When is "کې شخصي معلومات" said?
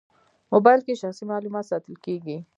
0.85-1.65